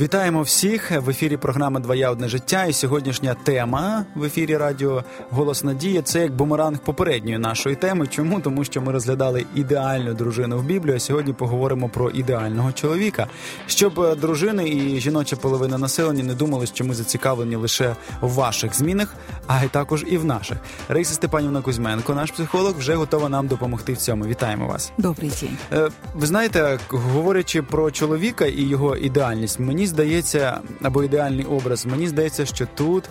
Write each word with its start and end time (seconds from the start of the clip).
Вітаємо 0.00 0.42
всіх 0.42 0.90
в 0.90 1.10
ефірі 1.10 1.36
програми 1.36 1.80
Двоя 1.80 2.10
одне 2.10 2.28
життя. 2.28 2.64
І 2.64 2.72
сьогоднішня 2.72 3.36
тема 3.44 4.04
в 4.14 4.24
ефірі 4.24 4.56
Радіо 4.56 5.04
Голос 5.30 5.64
Надії 5.64 6.02
це 6.02 6.20
як 6.20 6.32
бумеранг 6.32 6.78
попередньої 6.78 7.38
нашої 7.38 7.76
теми. 7.76 8.06
Чому? 8.06 8.40
Тому 8.40 8.64
що 8.64 8.80
ми 8.80 8.92
розглядали 8.92 9.46
ідеальну 9.54 10.14
дружину 10.14 10.58
в 10.58 10.64
Біблії. 10.64 10.96
а 10.96 11.00
Сьогодні 11.00 11.32
поговоримо 11.32 11.88
про 11.88 12.10
ідеального 12.10 12.72
чоловіка, 12.72 13.26
щоб 13.66 14.00
е, 14.00 14.14
дружини 14.14 14.68
і 14.68 15.00
жіноча 15.00 15.36
половина 15.36 15.78
населення 15.78 16.24
не 16.24 16.34
думали, 16.34 16.66
що 16.66 16.84
ми 16.84 16.94
зацікавлені 16.94 17.56
лише 17.56 17.96
в 18.20 18.32
ваших 18.32 18.74
змінах, 18.74 19.14
а 19.46 19.64
й 19.64 19.68
також 19.68 20.04
і 20.08 20.18
в 20.18 20.24
наших. 20.24 20.58
Раїса 20.88 21.14
Степанівна 21.14 21.62
Кузьменко, 21.62 22.14
наш 22.14 22.30
психолог, 22.30 22.74
вже 22.78 22.94
готова 22.94 23.28
нам 23.28 23.46
допомогти 23.46 23.92
в 23.92 23.96
цьому. 23.96 24.26
Вітаємо 24.26 24.66
вас. 24.66 24.92
Добрий 24.98 25.30
день. 25.40 25.56
Е, 25.72 25.90
ви 26.14 26.26
знаєте, 26.26 26.78
говорячи 26.88 27.62
про 27.62 27.90
чоловіка 27.90 28.46
і 28.46 28.62
його 28.62 28.96
ідеальність, 28.96 29.60
мені 29.60 29.86
здається, 29.90 30.60
або 30.82 31.04
ідеальний 31.04 31.44
образ, 31.44 31.86
мені 31.86 32.08
здається, 32.08 32.46
що 32.46 32.66
тут 32.74 33.04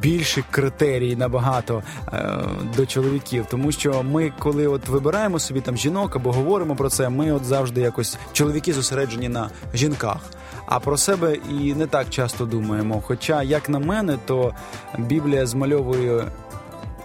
більше 0.00 0.44
критерій 0.50 1.16
набагато 1.16 1.82
е, 2.12 2.38
до 2.76 2.86
чоловіків, 2.86 3.46
тому 3.50 3.72
що 3.72 4.02
ми, 4.02 4.32
коли 4.38 4.66
от 4.66 4.88
вибираємо 4.88 5.38
собі 5.38 5.60
там 5.60 5.76
жінок 5.76 6.16
або 6.16 6.32
говоримо 6.32 6.76
про 6.76 6.88
це, 6.88 7.08
ми 7.08 7.32
от 7.32 7.44
завжди 7.44 7.80
якось 7.80 8.18
чоловіки 8.32 8.72
зосереджені 8.72 9.28
на 9.28 9.50
жінках. 9.74 10.20
А 10.66 10.80
про 10.80 10.96
себе 10.96 11.36
і 11.50 11.74
не 11.74 11.86
так 11.86 12.10
часто 12.10 12.46
думаємо. 12.46 13.02
Хоча, 13.06 13.42
як 13.42 13.68
на 13.68 13.78
мене, 13.78 14.18
то 14.26 14.54
Біблія 14.98 15.46
змальовує 15.46 16.24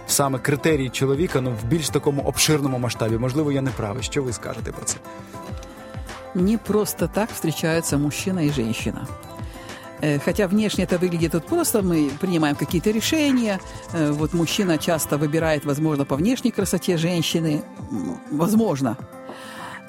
саме 0.06 0.38
критерії 0.38 0.88
чоловіка 0.88 1.40
ну 1.40 1.54
в 1.62 1.66
більш 1.68 1.88
такому 1.88 2.22
обширному 2.22 2.78
масштабі. 2.78 3.18
Можливо, 3.18 3.52
я 3.52 3.62
не 3.62 3.70
правий. 3.70 4.02
Що 4.02 4.22
ви 4.22 4.32
скажете 4.32 4.72
про 4.72 4.84
це? 4.84 4.96
Не 6.34 6.56
просто 6.56 7.08
так 7.08 7.30
встречаются 7.30 7.98
мужчина 7.98 8.40
и 8.40 8.50
женщина. 8.50 9.06
Э, 10.00 10.18
Хотя 10.18 10.46
внешне 10.48 10.84
это 10.84 10.98
выглядит 10.98 11.34
вот 11.34 11.46
просто, 11.46 11.82
мы 11.82 12.10
принимаем 12.20 12.56
какие-то 12.56 12.90
решения. 12.90 13.60
Э, 13.92 14.12
Вот 14.12 14.34
мужчина 14.34 14.78
часто 14.78 15.18
выбирает, 15.18 15.64
возможно, 15.64 16.04
по 16.04 16.16
внешней 16.16 16.52
красоте 16.52 16.96
женщины. 16.96 17.62
Возможно. 18.30 18.96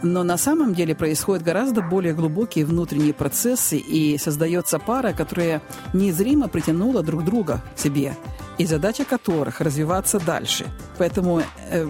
Но 0.04 0.24
на 0.24 0.38
самом 0.38 0.74
деле 0.74 0.96
происходят 0.96 1.44
гораздо 1.44 1.82
более 1.82 2.14
глубокие 2.14 2.66
внутренние 2.66 3.14
процессы, 3.14 3.78
и 3.78 4.18
создается 4.18 4.80
пара, 4.80 5.14
которая 5.14 5.62
незримо 5.94 6.48
притянула 6.48 7.04
друг 7.04 7.24
друга 7.24 7.62
к 7.76 7.80
себе, 7.80 8.16
и 8.58 8.66
задача 8.66 9.06
которых 9.06 9.62
развиваться 9.62 10.20
дальше. 10.20 10.66
Поэтому 10.98 11.44
э, 11.70 11.88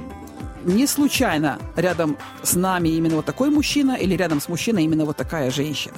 не 0.66 0.88
случайно 0.88 1.60
рядом 1.76 2.18
с 2.44 2.54
нами 2.54 2.90
именно 2.90 3.16
вот 3.16 3.26
такой 3.26 3.50
мужчина 3.50 3.96
или 3.96 4.16
рядом 4.16 4.42
с 4.42 4.48
мужчиной 4.48 4.84
именно 4.84 5.06
вот 5.06 5.18
такая 5.18 5.52
женщина. 5.52 5.96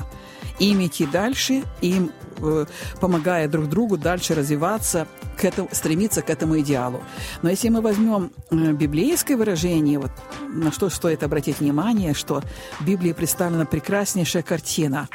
Им 0.59 0.86
идти 0.86 1.06
дальше, 1.06 1.64
им 1.81 2.11
э, 2.38 2.66
помогая 3.02 3.47
друг 3.47 3.67
другу 3.67 3.97
дальше 3.97 4.36
развиваться, 4.36 5.08
к 5.36 5.45
этому, 5.45 5.67
стремиться 5.72 6.22
к 6.22 6.30
этому 6.30 6.59
идеалу. 6.59 7.03
Но 7.41 7.50
если 7.50 7.69
мы 7.69 7.81
возьмем 7.81 8.31
э, 8.52 8.72
библейское 8.72 9.36
выражение, 9.36 9.97
вот, 9.97 10.11
на 10.47 10.72
что 10.72 10.89
стоит 10.89 11.23
обратить 11.23 11.59
внимание, 11.59 12.14
что 12.14 12.44
в 12.80 12.86
Библии 12.86 13.14
представлена 13.14 13.66
прекраснейшая 13.66 14.44
картина. 14.44 15.09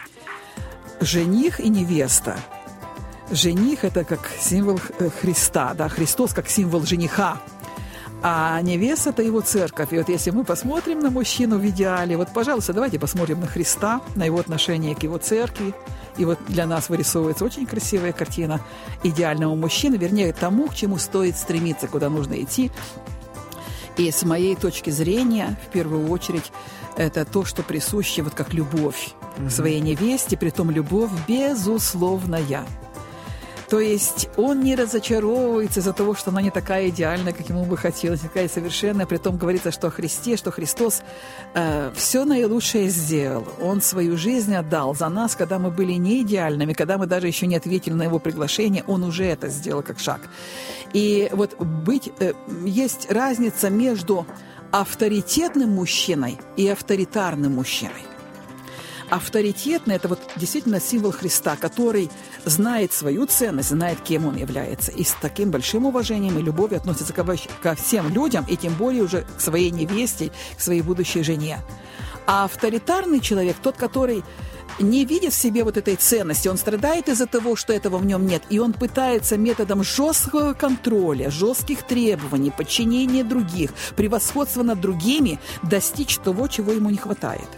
Жених 1.01 1.61
и 1.61 1.69
невеста. 1.69 2.37
Жених– 3.31 3.79
это 3.85 4.03
как 4.03 4.29
символ 4.41 4.81
Христа, 5.21 5.75
да, 5.75 5.89
Христос 5.89 6.35
как 6.35 6.49
символ 6.49 6.85
жениха– 6.85 7.41
а 8.23 8.61
невеста– 8.63 9.11
это 9.11 9.23
его 9.23 9.41
церковь. 9.41 9.93
И 9.93 9.99
вот 9.99 10.09
если 10.09 10.31
мы 10.31 10.45
посмотрим 10.45 11.01
на 11.01 11.11
мужчину 11.11 11.59
в 11.59 11.67
идеале, 11.69 12.17
вот, 12.17 12.29
пожалуйста, 12.33 12.73
давайте 12.73 12.99
посмотрим 12.99 13.41
на 13.41 13.47
Христа, 13.47 14.01
на 14.17 14.25
его 14.25 14.39
отношение 14.39 14.95
к 14.95 15.03
его 15.03 15.19
церкви. 15.19 15.73
И 16.17 16.25
вот 16.25 16.39
для 16.49 16.67
нас 16.67 16.89
вырисовывается 16.89 17.45
очень 17.45 17.65
красивая 17.65 18.13
картина 18.13 18.61
идеального 19.05 19.55
мужчины, 19.55 19.95
вернее, 19.97 20.33
тому, 20.33 20.67
к 20.67 20.75
чему 20.75 20.99
стоит 20.99 21.37
стремиться, 21.37 21.87
куда 21.87 22.11
нужно 22.11 22.43
идти. 22.43 22.73
И 23.97 24.11
с 24.11 24.25
моей 24.25 24.57
точки 24.57 24.91
зрения, 24.91 25.57
в 25.69 25.73
первую 25.73 26.09
очередь, 26.09 26.53
это 26.97 27.25
то, 27.25 27.45
что 27.45 27.63
присуще 27.63 28.23
вот 28.23 28.35
как 28.35 28.53
любовь 28.53 29.11
к 29.39 29.51
своей 29.51 29.81
невесте, 29.81 30.37
при 30.37 30.51
том 30.51 30.71
любовь 30.73 31.11
безусловная. 31.29 32.65
То 33.69 33.81
есть 33.81 34.31
он 34.37 34.61
не 34.61 34.75
разочаровывается 34.75 35.81
из-за 35.81 35.93
того, 35.93 36.15
что 36.15 36.31
она 36.31 36.41
не 36.41 36.51
такая 36.51 36.89
идеальная, 36.89 37.35
как 37.35 37.49
ему 37.49 37.65
бы 37.65 37.77
хотелось, 37.77 38.23
не 38.23 38.29
такая 38.29 38.49
совершенная. 38.49 39.07
Притом 39.07 39.37
говорится, 39.37 39.71
что 39.71 39.89
о 39.89 39.91
Христе, 39.91 40.37
что 40.37 40.51
Христос 40.51 41.03
э, 41.55 41.93
все 41.95 42.25
наилучшее 42.25 42.89
сделал. 42.89 43.47
Он 43.61 43.83
свою 43.83 44.17
жизнь 44.17 44.55
отдал 44.55 44.95
за 44.95 45.09
нас, 45.11 45.37
когда 45.37 45.59
мы 45.59 45.71
были 45.71 45.93
не 45.93 46.23
идеальными, 46.23 46.73
когда 46.73 46.97
мы 46.97 47.07
даже 47.07 47.27
еще 47.27 47.47
не 47.47 47.57
ответили 47.57 47.93
на 47.93 48.05
его 48.05 48.19
приглашение, 48.19 48.85
он 48.87 49.05
уже 49.05 49.25
это 49.25 49.49
сделал 49.49 49.83
как 49.83 49.99
шаг. 49.99 50.21
И 50.95 51.29
вот 51.33 51.61
быть, 51.61 52.11
э, 52.21 52.33
есть 52.65 53.11
разница 53.11 53.69
между 53.69 54.27
авторитетным 54.71 55.71
мужчиной 55.71 56.39
и 56.57 56.69
авторитарным 56.69 57.55
мужчиной. 57.55 58.18
Авторитетный– 59.11 59.95
это 59.97 60.09
вот 60.09 60.21
действительно 60.37 60.81
символ 60.81 61.13
Христа, 61.13 61.57
который 61.57 62.11
знает 62.45 62.93
свою 62.93 63.27
ценность, 63.27 63.71
знает, 63.71 64.01
кем 64.03 64.27
он 64.27 64.37
является, 64.37 64.91
и 64.93 65.03
с 65.03 65.17
таким 65.21 65.51
большим 65.51 65.87
уважением 65.87 66.39
и 66.39 66.43
любовью 66.43 66.77
относится 66.77 67.15
ко, 67.15 67.75
всем 67.75 68.13
людям, 68.13 68.45
и 68.49 68.57
тем 68.57 68.75
более 68.75 69.03
уже 69.03 69.25
к 69.37 69.41
своей 69.41 69.71
невесте, 69.71 70.31
к 70.57 70.61
своей 70.61 70.83
будущей 70.83 71.23
жене. 71.23 71.61
А 72.27 72.45
авторитарный 72.45 73.21
человек– 73.21 73.57
тот, 73.63 73.77
который 73.77 74.23
не 74.79 75.07
видит 75.07 75.33
в 75.33 75.37
себе 75.37 75.65
вот 75.65 75.79
этой 75.79 75.97
ценности, 75.97 76.49
он 76.49 76.59
страдает 76.59 77.09
из-за 77.09 77.27
того, 77.27 77.57
что 77.57 77.73
этого 77.73 77.97
в 77.97 78.05
нем 78.05 78.27
нет, 78.27 78.43
и 78.51 78.59
он 78.59 78.75
пытается 78.75 79.39
методом 79.39 79.83
жесткого 79.83 80.53
контроля, 80.53 81.31
жестких 81.31 81.83
требований, 81.83 82.51
подчинения 82.51 83.25
других, 83.25 83.71
превосходства 83.97 84.63
над 84.63 84.81
другими 84.81 85.41
достичь 85.63 86.19
того, 86.19 86.47
чего 86.49 86.73
ему 86.73 86.91
не 86.91 86.99
хватает. 86.99 87.49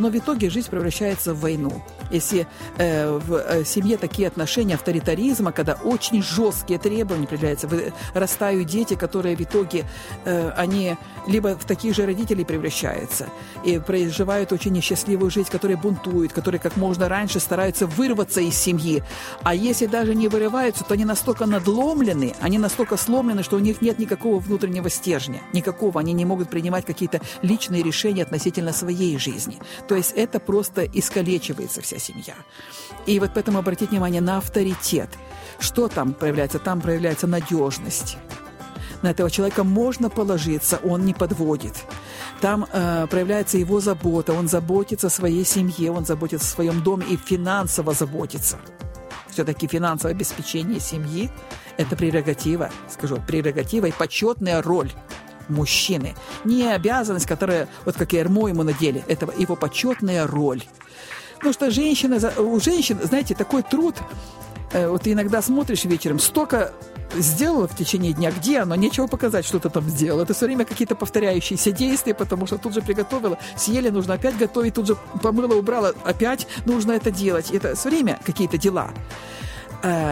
Но 0.00 0.08
в 0.08 0.16
итоге 0.16 0.48
жизнь 0.48 0.70
превращается 0.70 1.34
в 1.34 1.40
войну. 1.40 1.70
Если 2.10 2.46
э, 2.78 3.18
в 3.18 3.34
э, 3.34 3.64
семье 3.64 3.96
такие 3.96 4.28
отношения 4.28 4.74
авторитаризма, 4.74 5.52
когда 5.52 5.74
очень 5.84 6.22
жесткие 6.22 6.78
требования 6.78 7.24
определяются, 7.24 7.68
вырастают 8.14 8.66
дети, 8.66 8.94
которые 8.94 9.36
в 9.36 9.40
итоге, 9.40 9.84
э, 10.24 10.50
они 10.56 10.96
либо 11.26 11.56
в 11.56 11.64
таких 11.64 11.94
же 11.94 12.06
родителей 12.06 12.44
превращаются 12.44 13.28
и 13.64 13.78
проживают 13.78 14.52
очень 14.52 14.72
несчастливую 14.72 15.30
жизнь, 15.30 15.50
которые 15.50 15.76
бунтуют, 15.76 16.32
которые 16.32 16.60
как 16.60 16.76
можно 16.76 17.08
раньше 17.08 17.40
стараются 17.40 17.86
вырваться 17.86 18.40
из 18.40 18.56
семьи. 18.56 19.02
А 19.42 19.54
если 19.54 19.86
даже 19.86 20.14
не 20.14 20.28
вырываются, 20.28 20.84
то 20.84 20.94
они 20.94 21.04
настолько 21.04 21.46
надломлены, 21.46 22.34
они 22.40 22.58
настолько 22.58 22.96
сломлены, 22.96 23.42
что 23.42 23.56
у 23.56 23.60
них 23.60 23.82
нет 23.82 23.98
никакого 23.98 24.38
внутреннего 24.38 24.90
стержня, 24.90 25.40
никакого. 25.52 26.00
Они 26.00 26.12
не 26.12 26.24
могут 26.24 26.50
принимать 26.50 26.84
какие-то 26.84 27.20
личные 27.42 27.82
решения 27.82 28.22
относительно 28.22 28.72
своей 28.72 29.18
жизни. 29.18 29.58
То 29.88 29.94
есть 29.94 30.12
это 30.16 30.40
просто 30.40 30.84
искалечивается 30.84 31.80
вся 31.80 31.98
семья. 32.00 32.34
И 33.06 33.20
вот 33.20 33.30
поэтому 33.32 33.58
обратить 33.58 33.90
внимание 33.90 34.20
на 34.20 34.38
авторитет. 34.38 35.10
Что 35.60 35.86
там 35.86 36.12
проявляется? 36.14 36.58
Там 36.58 36.80
проявляется 36.80 37.28
надежность. 37.28 38.18
На 39.02 39.12
этого 39.12 39.30
человека 39.30 39.64
можно 39.64 40.10
положиться, 40.10 40.78
он 40.84 41.04
не 41.04 41.14
подводит. 41.14 41.74
Там 42.40 42.66
э, 42.70 43.06
проявляется 43.08 43.56
его 43.56 43.80
забота, 43.80 44.32
он 44.32 44.48
заботится 44.48 45.06
о 45.06 45.10
своей 45.10 45.44
семье, 45.44 45.90
он 45.90 46.04
заботится 46.04 46.46
о 46.46 46.50
своем 46.50 46.82
доме 46.82 47.06
и 47.08 47.16
финансово 47.16 47.94
заботится. 47.94 48.58
Все-таки 49.28 49.66
финансовое 49.68 50.14
обеспечение 50.14 50.80
семьи– 50.80 51.30
это 51.76 51.96
прерогатива, 51.96 52.70
скажу, 52.90 53.18
прерогатива 53.26 53.86
и 53.86 53.92
почетная 53.92 54.60
роль 54.60 54.92
мужчины. 55.48 56.14
Не 56.44 56.72
обязанность, 56.72 57.26
которая, 57.26 57.68
вот 57.84 57.96
как 57.96 58.12
ярмо 58.12 58.48
ему 58.48 58.62
надели, 58.62 59.04
это 59.08 59.28
его 59.36 59.56
почетная 59.56 60.26
роль. 60.26 60.62
Потому 61.40 61.54
что 61.54 61.70
женщина, 61.70 62.20
у 62.38 62.60
женщин, 62.60 63.00
знаете, 63.02 63.34
такой 63.34 63.62
труд, 63.62 63.96
вот 64.72 65.02
ты 65.02 65.12
иногда 65.12 65.40
смотришь 65.40 65.84
вечером, 65.84 66.18
столько 66.18 66.72
сделала 67.14 67.66
в 67.66 67.74
течение 67.74 68.12
дня, 68.12 68.30
где 68.30 68.58
оно, 68.60 68.74
нечего 68.74 69.06
показать, 69.06 69.46
что 69.46 69.58
ты 69.58 69.70
там 69.70 69.88
сделала. 69.88 70.22
Это 70.22 70.34
все 70.34 70.44
время 70.44 70.66
какие-то 70.66 70.94
повторяющиеся 70.94 71.72
действия, 71.72 72.14
потому 72.14 72.46
что 72.46 72.58
тут 72.58 72.74
же 72.74 72.82
приготовила, 72.82 73.38
съели, 73.56 73.88
нужно 73.88 74.14
опять 74.14 74.36
готовить, 74.36 74.74
тут 74.74 74.86
же 74.86 74.96
помыла, 75.22 75.54
убрала, 75.54 75.92
опять 76.04 76.46
нужно 76.66 76.92
это 76.92 77.10
делать. 77.10 77.50
Это 77.50 77.74
все 77.74 77.88
время 77.88 78.20
какие-то 78.24 78.58
дела. 78.58 78.90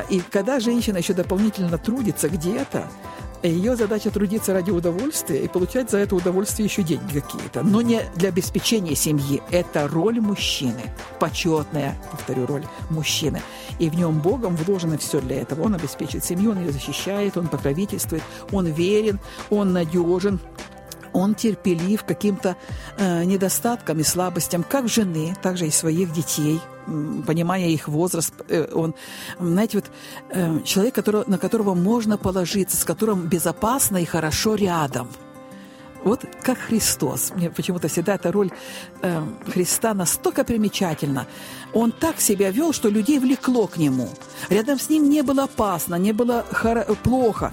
И 0.09 0.23
когда 0.31 0.61
женщина 0.61 0.97
еще 0.97 1.13
дополнительно 1.13 1.77
трудится 1.77 2.31
где-то, 2.31 2.89
ее 3.43 3.77
задача 3.77 4.11
трудиться 4.11 4.53
ради 4.53 4.71
удовольствия 4.71 5.45
и 5.45 5.49
получать 5.49 5.91
за 5.91 5.99
это 5.99 6.17
удовольствие 6.17 6.67
еще 6.67 6.83
деньги 6.83 7.21
какие-то. 7.21 7.63
Но 7.63 7.83
не 7.83 8.03
для 8.17 8.31
обеспечения 8.31 8.95
семьи. 8.95 9.41
Это 9.51 9.87
роль 9.87 10.21
мужчины. 10.21 10.83
Почетная, 11.21 11.97
повторю, 12.11 12.47
роль 12.47 12.65
мужчины. 12.91 13.41
И 13.79 13.89
в 13.91 13.95
нем 13.95 14.21
Богом 14.21 14.57
вложено 14.57 14.99
все 14.99 15.21
для 15.21 15.43
этого. 15.43 15.63
Он 15.63 15.75
обеспечит 15.75 16.25
семью, 16.25 16.51
он 16.51 16.61
ее 16.61 16.73
защищает, 16.73 17.37
он 17.37 17.49
покровительствует, 17.49 18.23
он 18.51 18.67
верен, 18.67 19.21
он 19.51 19.73
надежен, 19.73 20.41
он 21.13 21.35
терпелив 21.35 22.05
каким-то 22.05 22.57
э, 22.97 23.25
недостаткам 23.25 24.01
и 24.01 24.03
слабостям 24.03 24.63
как 24.63 24.89
жены, 24.89 25.37
так 25.43 25.57
же 25.57 25.67
и 25.67 25.71
своих 25.71 26.13
детей, 26.13 26.61
понимая 27.27 27.69
их 27.69 27.89
возраст. 27.89 28.33
Э, 28.49 28.69
он, 28.75 28.95
знаете, 29.39 29.79
вот 29.79 29.91
э, 30.31 30.61
человек, 30.65 30.95
который, 30.95 31.25
на 31.27 31.39
которого 31.39 31.75
можно 31.75 32.19
положиться, 32.19 32.77
с 32.77 32.85
которым 32.85 33.27
безопасно 33.29 33.99
и 33.99 34.05
хорошо 34.05 34.55
рядом– 34.55 35.09
вот 36.05 36.25
как 36.43 36.59
Христос. 36.59 37.33
Мне 37.35 37.51
почему-то 37.51 37.89
всегда 37.89 38.15
эта 38.15 38.33
роль 38.33 38.51
э, 39.03 39.27
Христа 39.53 39.95
настолько 39.95 40.45
примечательна. 40.45 41.27
Он 41.73 41.93
так 41.93 42.21
себя 42.21 42.51
вел, 42.51 42.73
что 42.73 42.89
людей 42.89 43.19
влекло 43.19 43.67
к 43.67 43.77
нему. 43.77 44.09
Рядом 44.49 44.79
с 44.79 44.89
ним 44.89 45.09
не 45.09 45.23
было 45.23 45.45
опасно, 45.45 45.97
не 45.97 46.13
было 46.13 46.45
плохо. 47.03 47.53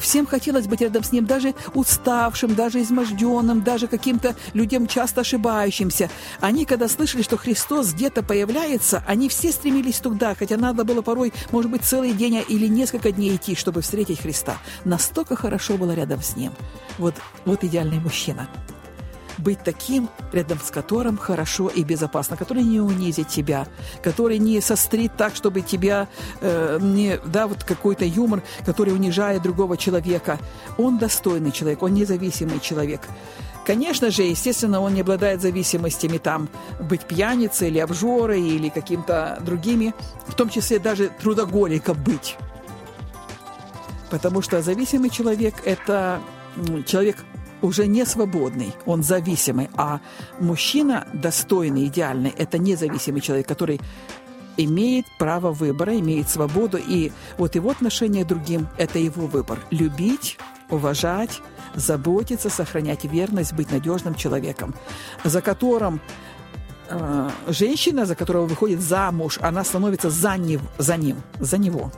Всем 0.00 0.26
хотелось 0.26 0.66
быть 0.66 0.80
рядом 0.80 1.02
с 1.02 1.12
ним, 1.12 1.26
даже 1.26 1.54
уставшим, 1.74 2.54
даже 2.54 2.82
изможденным, 2.82 3.62
даже 3.62 3.86
каким-то 3.86 4.34
людям 4.54 4.86
часто 4.86 5.22
ошибающимся. 5.22 6.10
Они, 6.40 6.64
когда 6.64 6.88
слышали, 6.88 7.22
что 7.22 7.36
Христос 7.36 7.92
где-то 7.92 8.22
появляется, 8.22 9.02
они 9.06 9.28
все 9.28 9.52
стремились 9.52 9.98
туда, 9.98 10.34
хотя 10.34 10.56
надо 10.56 10.84
было 10.84 11.02
порой, 11.02 11.32
может 11.50 11.70
быть, 11.70 11.84
целый 11.84 12.12
день 12.12 12.42
или 12.48 12.66
несколько 12.66 13.12
дней 13.12 13.36
идти, 13.36 13.54
чтобы 13.54 13.80
встретить 13.80 14.20
Христа. 14.20 14.58
Настолько 14.84 15.36
хорошо 15.36 15.76
было 15.76 15.92
рядом 15.92 16.22
с 16.22 16.36
ним. 16.36 16.52
Вот, 16.98 17.14
вот 17.44 17.64
идеальный 17.64 17.98
мужчина 17.98 18.48
быть 19.38 19.58
таким, 19.64 20.08
рядом 20.32 20.58
с 20.58 20.70
которым 20.70 21.16
хорошо 21.16 21.68
и 21.68 21.82
безопасно, 21.82 22.36
который 22.36 22.62
не 22.62 22.80
унизит 22.80 23.28
тебя, 23.28 23.66
который 24.02 24.38
не 24.38 24.60
сострит 24.60 25.16
так, 25.16 25.36
чтобы 25.36 25.60
тебя 25.60 26.08
э, 26.40 26.78
не, 26.80 27.18
да, 27.24 27.46
вот 27.46 27.64
какой-то 27.64 28.04
юмор, 28.04 28.42
который 28.64 28.94
унижает 28.94 29.42
другого 29.42 29.76
человека. 29.76 30.38
Он 30.78 30.98
достойный 30.98 31.52
человек, 31.52 31.82
он 31.82 31.94
независимый 31.94 32.60
человек. 32.60 33.02
Конечно 33.66 34.12
же, 34.12 34.22
естественно, 34.22 34.80
он 34.80 34.94
не 34.94 35.00
обладает 35.00 35.42
зависимостями 35.42 36.18
там 36.18 36.48
быть 36.78 37.02
пьяницей 37.02 37.68
или 37.68 37.80
обжорой 37.80 38.40
или 38.40 38.68
каким-то 38.68 39.38
другими, 39.44 39.92
в 40.28 40.34
том 40.34 40.48
числе 40.48 40.78
даже 40.78 41.08
трудоголиком 41.08 42.00
быть. 42.04 42.36
Потому 44.08 44.40
что 44.40 44.62
зависимый 44.62 45.10
человек– 45.10 45.54
это 45.64 46.20
человек 46.86 47.16
уже 47.66 47.86
не 47.86 48.06
свободный, 48.06 48.72
он 48.86 49.02
зависимый, 49.02 49.68
а 49.76 50.00
мужчина 50.40 51.06
достойный, 51.12 51.86
идеальный– 51.86 52.32
это 52.38 52.58
независимый 52.58 53.20
человек, 53.20 53.46
который 53.48 53.80
имеет 54.56 55.06
право 55.18 55.52
выбора, 55.52 55.98
имеет 55.98 56.28
свободу, 56.28 56.78
и 56.78 57.12
вот 57.38 57.54
его 57.54 57.70
отношение 57.70 58.24
к 58.24 58.28
другим– 58.28 58.68
это 58.78 58.98
его 58.98 59.26
выбор. 59.26 59.58
Любить, 59.70 60.38
уважать, 60.70 61.42
заботиться, 61.74 62.50
сохранять 62.50 63.04
верность, 63.04 63.52
быть 63.52 63.70
надежным 63.70 64.14
человеком, 64.14 64.74
за 65.24 65.42
которым 65.42 66.00
э, 66.88 67.30
женщина, 67.48 68.06
за 68.06 68.14
которого 68.14 68.46
выходит 68.46 68.80
замуж, 68.80 69.38
она 69.42 69.64
становится 69.64 70.10
за, 70.10 70.36
ним, 70.36 70.60
за 70.78 70.96
ним, 70.96 71.16
за 71.38 71.58
него. 71.58 71.92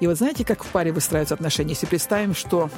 И 0.00 0.06
вот 0.06 0.16
знаете, 0.16 0.44
как 0.44 0.64
в 0.64 0.68
паре 0.68 0.92
выстраиваются 0.92 1.34
отношения? 1.34 1.70
Если 1.70 1.86
представим, 1.86 2.34
что 2.34 2.70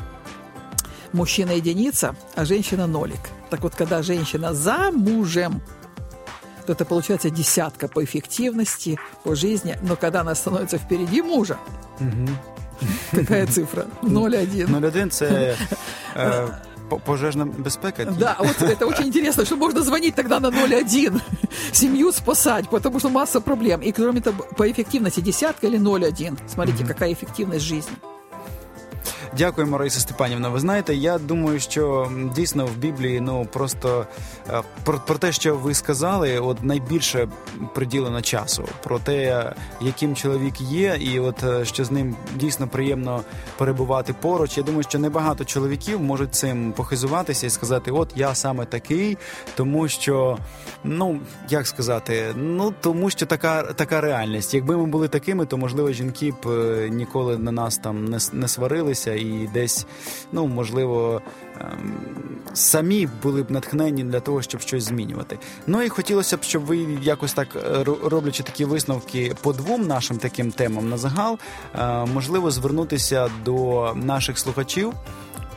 мужчина 1.14 1.52
единица, 1.52 2.14
а 2.34 2.44
женщина 2.44 2.86
нолик. 2.86 3.20
Так 3.50 3.62
вот, 3.62 3.74
когда 3.74 4.02
женщина 4.02 4.52
замужем, 4.52 5.62
то 6.66 6.72
это 6.72 6.84
получается 6.84 7.30
десятка 7.30 7.88
по 7.88 8.02
эффективности, 8.04 8.98
по 9.22 9.34
жизни, 9.34 9.78
но 9.82 9.96
когда 9.96 10.20
она 10.20 10.34
становится 10.34 10.78
впереди 10.78 11.22
мужа, 11.22 11.56
какая 13.10 13.46
цифра? 13.46 13.86
0,1. 14.02 14.66
0,1– 14.66 15.08
це 15.10 15.56
е, 16.16 16.48
пожежна 17.04 17.44
безпека? 17.44 18.04
Да, 18.04 18.36
вот 18.38 18.62
это 18.62 18.86
очень 18.86 19.06
интересно, 19.06 19.44
что 19.44 19.56
можно 19.56 19.82
звонить 19.82 20.14
тогда 20.14 20.40
на 20.40 20.48
01, 20.48 21.20
семью 21.72 22.12
спасать, 22.12 22.68
потому 22.68 22.98
что 22.98 23.08
масса 23.08 23.40
проблем. 23.40 23.80
И 23.80 23.92
кроме 23.92 24.20
того, 24.20 24.44
по 24.56 24.70
эффективности 24.70 25.20
десятка 25.20 25.66
или 25.66 25.78
0,1. 25.78 26.38
Смотрите, 26.46 26.84
какая 26.84 27.12
эффективность 27.12 27.64
жизни. 27.64 27.96
Дякуємо, 29.38 29.78
Раїса 29.78 30.00
Степанівна. 30.00 30.48
Ви 30.48 30.60
знаєте, 30.60 30.94
я 30.94 31.18
думаю, 31.18 31.60
що 31.60 32.12
дійсно 32.34 32.66
в 32.66 32.76
Біблії 32.76 33.20
ну 33.20 33.46
просто 33.52 34.06
е, 34.50 34.62
про, 34.84 34.98
про 35.06 35.18
те, 35.18 35.32
що 35.32 35.56
ви 35.56 35.74
сказали, 35.74 36.38
от 36.38 36.62
найбільше 36.62 37.28
приділено 37.74 38.22
часу 38.22 38.64
про 38.82 38.98
те, 38.98 39.52
яким 39.80 40.16
чоловік 40.16 40.60
є, 40.60 40.96
і 41.00 41.18
от 41.18 41.44
е, 41.44 41.64
що 41.64 41.84
з 41.84 41.90
ним 41.90 42.16
дійсно 42.34 42.68
приємно 42.68 43.20
перебувати 43.58 44.12
поруч. 44.20 44.56
Я 44.56 44.62
думаю, 44.62 44.82
що 44.82 44.98
небагато 44.98 45.44
чоловіків 45.44 46.00
можуть 46.00 46.34
цим 46.34 46.72
похизуватися 46.72 47.46
і 47.46 47.50
сказати: 47.50 47.90
От 47.90 48.12
я 48.16 48.34
саме 48.34 48.64
такий, 48.64 49.18
тому 49.54 49.88
що 49.88 50.38
ну 50.84 51.20
як 51.48 51.66
сказати, 51.66 52.34
ну 52.36 52.74
тому 52.80 53.10
що 53.10 53.26
така 53.26 53.62
така 53.62 54.00
реальність. 54.00 54.54
Якби 54.54 54.76
ми 54.76 54.86
були 54.86 55.08
такими, 55.08 55.46
то 55.46 55.56
можливо 55.56 55.92
жінки 55.92 56.32
б 56.44 56.48
е, 56.48 56.88
ніколи 56.90 57.38
на 57.38 57.52
нас 57.52 57.78
там 57.78 58.04
не, 58.04 58.18
не 58.32 58.48
сварилися 58.48 59.23
і 59.24 59.48
десь, 59.54 59.86
ну 60.32 60.46
можливо, 60.46 61.22
ем, 61.60 61.94
самі 62.52 63.08
були 63.22 63.42
б 63.42 63.50
натхнені 63.50 64.04
для 64.04 64.20
того, 64.20 64.42
щоб 64.42 64.60
щось 64.60 64.84
змінювати. 64.84 65.38
Ну 65.66 65.82
і 65.82 65.88
хотілося 65.88 66.36
б, 66.36 66.42
щоб 66.42 66.64
ви 66.64 66.76
якось 67.02 67.32
так 67.32 67.48
е, 67.56 67.84
роблячи 67.84 68.42
такі 68.42 68.64
висновки 68.64 69.34
по 69.42 69.52
двом 69.52 69.86
нашим 69.86 70.18
таким 70.18 70.52
темам 70.52 70.88
на 70.88 70.96
загал, 70.96 71.38
е, 71.74 72.06
можливо, 72.06 72.50
звернутися 72.50 73.30
до 73.44 73.92
наших 73.94 74.38
слухачів 74.38 74.92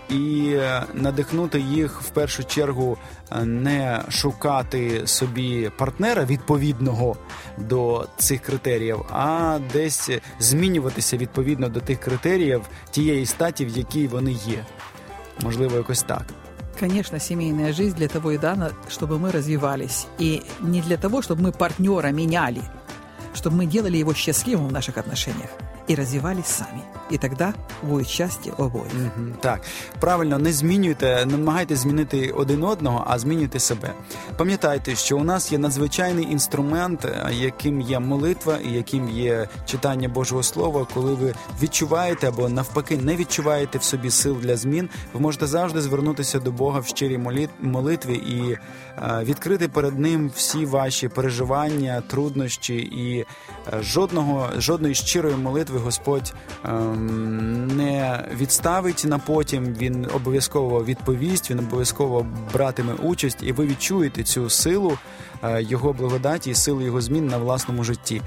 і 0.08 0.56
надихнути 0.94 1.60
їх 1.60 2.02
в 2.02 2.08
першу 2.08 2.44
чергу 2.44 2.96
е, 3.32 3.44
не 3.44 4.02
шукати 4.08 5.06
собі 5.06 5.70
партнера 5.78 6.25
відповідного 6.25 7.16
до 7.58 8.06
цих 8.19 8.40
критеріїв, 8.40 9.00
а 9.10 9.58
десь 9.72 10.10
змінюватися 10.40 11.16
відповідно 11.16 11.69
до 11.69 11.81
тих 11.81 12.00
критеріїв 12.00 12.62
тієї 12.90 13.26
статі, 13.26 13.64
в 13.64 13.69
якій 13.69 14.08
вони 14.08 14.32
є. 14.32 14.66
Можливо, 15.43 15.76
якось 15.76 16.02
так. 16.02 16.22
Конечно, 16.81 17.20
семейная 17.20 17.72
жизнь 17.72 17.96
для 17.96 18.08
того 18.08 18.32
и 18.32 18.38
дана, 18.38 18.72
чтобы 18.88 19.19
мы 19.19 19.31
развивались. 19.31 20.06
И 20.19 20.43
не 20.60 20.81
для 20.81 20.96
того, 20.96 21.22
чтобы 21.22 21.43
мы 21.43 21.52
партнера 21.52 22.12
меняли, 22.12 22.62
чтобы 23.34 23.56
мы 23.56 23.66
делали 23.66 23.99
его 23.99 24.14
счастливым 24.14 24.69
в 24.69 24.72
наших 24.72 24.99
отношениях 24.99 25.50
и 25.87 25.94
развивались 25.94 26.46
сами. 26.46 26.82
І 27.09 27.18
тоді 27.18 27.45
буде 27.83 28.04
щастя 28.04 28.51
обоїх. 28.57 28.94
Угу, 28.95 29.25
так, 29.39 29.62
правильно, 30.00 30.38
не 30.38 30.54
змінюйте, 30.54 31.25
не 31.25 31.38
намагайтеся 31.38 31.81
змінити 31.81 32.31
один 32.31 32.63
одного, 32.63 33.04
а 33.07 33.19
змінюйте 33.19 33.59
себе. 33.59 33.94
Пам'ятайте, 34.38 34.96
що 34.96 35.17
у 35.17 35.24
нас 35.24 35.51
є 35.51 35.58
надзвичайний 35.58 36.31
інструмент, 36.31 37.05
е, 37.05 37.34
яким 37.34 37.81
є 37.81 38.00
молитва 38.00 38.58
і 38.58 38.72
яким 38.72 39.10
є 39.10 39.48
читання 39.65 40.10
Божого 40.10 40.43
Слова. 40.43 40.88
Коли 40.93 41.13
ви 41.13 41.34
відчуваєте 41.62 42.27
або 42.27 42.50
навпаки 42.50 42.98
не 42.98 43.15
відчуваєте 43.15 43.77
в 43.77 43.84
собі 43.84 44.12
сил 44.12 44.38
для 44.41 44.58
змін, 44.58 44.89
ви 45.13 45.20
можете 45.20 45.48
завжди 45.48 45.81
звернутися 45.81 46.39
до 46.39 46.51
Бога 46.51 46.79
в 46.79 46.88
щирій 46.88 47.48
молитві 47.62 48.15
і 48.15 48.51
е, 48.51 49.24
відкрити 49.24 49.67
перед 49.67 50.00
ним 50.00 50.31
всі 50.36 50.65
ваші 50.65 51.08
переживання, 51.08 52.03
труднощі 52.08 52.75
і 52.75 53.20
е, 53.20 53.25
жодного 53.81 54.50
жодної 54.58 54.96
щирої 54.96 55.36
молитви 55.36 55.79
Господь. 55.79 56.34
Е, 56.98 57.00
не 57.75 58.25
відставить 58.36 59.06
на 59.08 59.20
потім. 59.20 59.66
Він 59.66 60.08
обов'язково 60.13 60.84
відповість, 60.84 61.51
він 61.51 61.60
обов'язково 61.60 62.25
братиме 62.54 62.94
участь, 62.94 63.38
і 63.42 63.51
ви 63.51 63.66
відчуєте 63.66 64.24
цю 64.24 64.50
силу 64.50 64.98
е, 65.44 65.63
його 65.63 65.94
благодаті 65.94 66.50
і 66.50 66.56
силу 66.56 66.82
його 66.82 67.01
змін 67.01 67.27
на 67.27 67.38
власному 67.38 67.84
житті. 67.84 68.22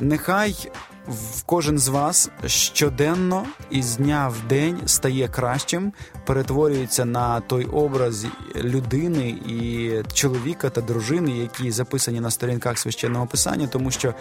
Нехай 0.00 0.70
в 1.08 1.42
кожен 1.42 1.78
з 1.78 1.88
вас 1.88 2.30
щоденно 2.46 3.44
із 3.70 3.96
дня 3.96 4.28
в 4.28 4.48
день 4.48 4.80
стає 4.86 5.28
кращим, 5.28 5.92
перетворюється 6.26 7.04
на 7.04 7.40
той 7.40 7.64
образ 7.64 8.26
людини 8.56 9.28
і 9.28 9.90
чоловіка 10.12 10.70
та 10.70 10.80
дружини, 10.80 11.30
які 11.30 11.70
записані 11.70 12.20
на 12.20 12.30
сторінках 12.30 12.78
священного 12.78 13.26
писання, 13.26 13.66
тому 13.66 13.90
що 13.90 14.14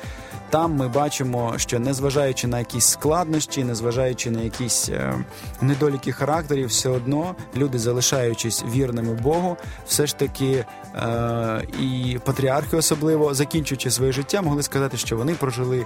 там 0.50 0.76
ми 0.76 0.88
бачимо, 0.88 1.54
що 1.58 1.80
незважаючи 1.80 2.48
на 2.48 2.60
якісь 2.60 2.86
складнощі, 2.86 3.64
незважаючи 3.64 4.32
на 4.32 4.42
якісь 4.42 4.90
е, 4.90 5.26
недоліки 5.62 6.12
характерів, 6.12 6.68
все 6.68 6.90
одно 6.90 7.36
люди, 7.56 7.80
залишаючись 7.80 8.64
вірними 8.74 9.14
Богу, 9.14 9.58
все 9.88 10.08
ж 10.08 10.18
таки 10.18 10.66
е, 10.96 11.68
і 11.82 12.18
патріархи, 12.26 12.78
особливо 12.78 13.34
закінчуючи 13.34 13.92
своє 13.92 14.12
життя, 14.12 14.42
могли 14.42 14.64
сказати, 14.64 14.98
що 14.98 15.18
вони 15.18 15.36
прожили 15.36 15.86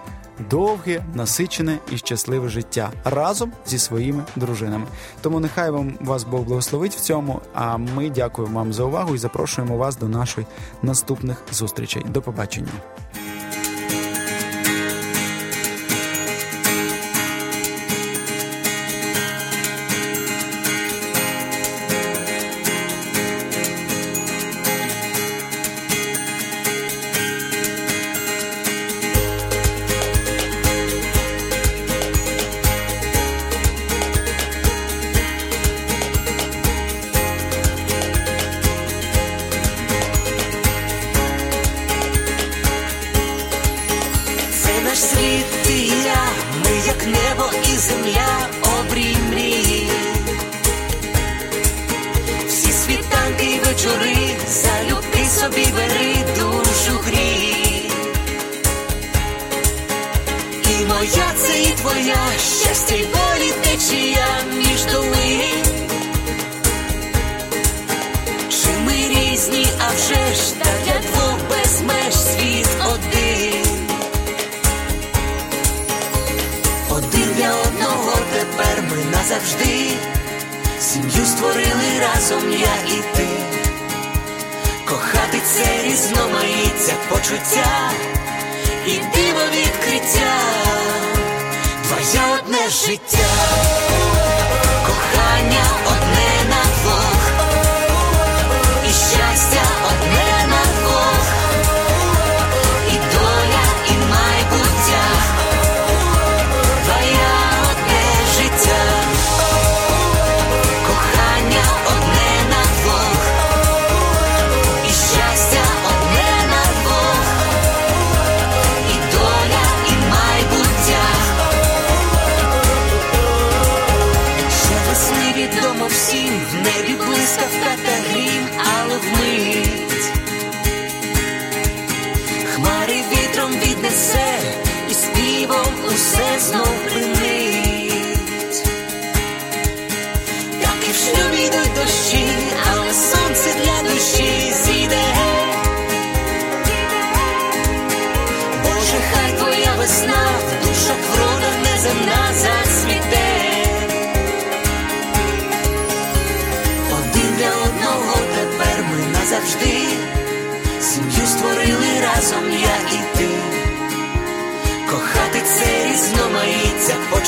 довге, 0.86 1.04
насичене 1.14 1.80
і 1.92 1.98
щасливе 1.98 2.50
життя 2.50 2.92
разом 3.04 3.52
зі 3.66 3.80
своїми 3.80 4.24
дружинами. 4.36 4.86
Тому 5.22 5.40
нехай 5.40 5.72
вам 5.72 5.98
вас 6.02 6.24
Бог 6.24 6.42
благословить 6.42 6.96
в 6.96 7.00
цьому. 7.00 7.42
А 7.54 7.78
ми 7.78 8.10
дякуємо 8.10 8.60
вам 8.60 8.74
за 8.74 8.84
увагу 8.84 9.16
і 9.16 9.18
запрошуємо 9.18 9.78
вас 9.78 9.98
до 9.98 10.08
наших 10.08 10.46
наступних 10.84 11.38
зустрічей. 11.52 12.04
До 12.10 12.22
побачення. 12.22 12.72
я, 46.06 46.30
ми 46.64 46.72
як 46.88 47.06
небо 47.06 47.52
і 47.74 47.78
земля 47.78 48.48
обрій 48.80 49.18
всі 52.48 52.72
світанки 52.72 53.46
й 53.46 53.60
вечори, 53.60 54.36
залюбки 54.48 55.26
собі 55.26 55.68
бери 55.76 56.16
душу 56.40 57.00
грій, 57.06 57.90
і 60.64 60.86
моя 60.86 61.34
це 61.38 61.62
і 61.62 61.72
твоя 61.72 62.18
щастя 62.38 62.96
й 62.96 63.04
болі 63.04 63.52
течія. 63.64 64.65
разом 82.00 82.52
я 82.52 82.76
і 82.96 83.18
ти, 83.18 83.28
кохати 84.86 85.42
це 85.46 85.84
різноманіття 85.84 86.94
почуття 87.10 87.92
і 88.88 88.92
диво 88.92 89.46
відкриття. 89.54 89.95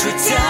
життя. 0.08 0.47